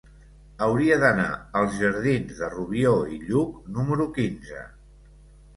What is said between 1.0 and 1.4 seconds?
d'anar